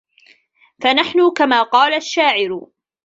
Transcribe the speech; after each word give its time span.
فَنَحْنُ 0.83 1.31
كَمَا 1.37 1.63
قَالَ 1.63 1.93
الشَّاعِرُ 1.93 2.67